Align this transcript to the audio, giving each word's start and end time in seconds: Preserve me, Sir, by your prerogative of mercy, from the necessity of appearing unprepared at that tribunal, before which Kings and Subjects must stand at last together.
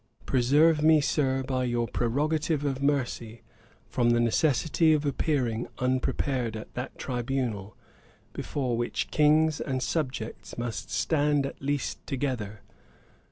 Preserve 0.25 0.81
me, 0.81 0.99
Sir, 0.99 1.43
by 1.43 1.63
your 1.63 1.87
prerogative 1.87 2.65
of 2.65 2.81
mercy, 2.81 3.43
from 3.87 4.09
the 4.09 4.19
necessity 4.19 4.93
of 4.93 5.05
appearing 5.05 5.67
unprepared 5.77 6.55
at 6.57 6.73
that 6.73 6.97
tribunal, 6.97 7.77
before 8.33 8.75
which 8.75 9.11
Kings 9.11 9.61
and 9.61 9.83
Subjects 9.83 10.57
must 10.57 10.89
stand 10.89 11.45
at 11.45 11.61
last 11.61 12.03
together. 12.07 12.61